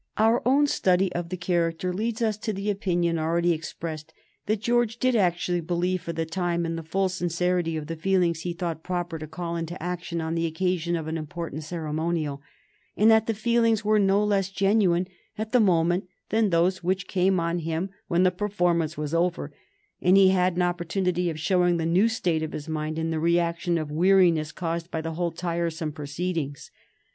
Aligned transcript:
Our 0.17 0.41
own 0.47 0.65
study 0.65 1.13
of 1.13 1.29
the 1.29 1.37
character 1.37 1.93
leads 1.93 2.23
us 2.23 2.35
to 2.39 2.53
the 2.53 2.71
opinion 2.71 3.19
already 3.19 3.51
expressed, 3.51 4.11
that 4.47 4.59
George 4.59 4.97
did 4.97 5.15
actually 5.15 5.61
believe 5.61 6.01
for 6.01 6.11
the 6.11 6.25
time 6.25 6.65
in 6.65 6.75
the 6.75 6.81
full 6.81 7.07
sincerity 7.07 7.77
of 7.77 7.85
the 7.85 7.95
feelings 7.95 8.39
he 8.39 8.51
thought 8.53 8.81
proper 8.81 9.19
to 9.19 9.27
call 9.27 9.55
into 9.55 9.77
action 9.81 10.19
on 10.19 10.33
the 10.33 10.47
occasion 10.47 10.95
of 10.95 11.05
an 11.07 11.19
important 11.19 11.65
ceremonial, 11.65 12.41
and 12.97 13.11
that 13.11 13.27
the 13.27 13.35
feelings 13.35 13.85
were 13.85 13.99
no 13.99 14.23
less 14.23 14.49
genuine 14.49 15.07
at 15.37 15.51
the 15.51 15.59
moment 15.59 16.07
than 16.29 16.49
those 16.49 16.81
which 16.83 17.07
came 17.07 17.39
on 17.39 17.59
him 17.59 17.91
when 18.07 18.23
the 18.23 18.31
performance 18.31 18.97
was 18.97 19.13
over, 19.13 19.53
and 20.01 20.17
he 20.17 20.29
had 20.29 20.55
an 20.55 20.63
opportunity 20.63 21.29
of 21.29 21.39
showing 21.39 21.77
the 21.77 21.85
new 21.85 22.07
state 22.09 22.41
of 22.41 22.53
his 22.53 22.67
mind 22.67 22.97
in 22.97 23.11
the 23.11 23.19
reaction 23.19 23.77
of 23.77 23.91
weariness 23.91 24.51
caused 24.51 24.89
by 24.89 24.99
the 24.99 25.13
whole 25.13 25.31
tiresome 25.31 25.91
proceedings. 25.91 26.71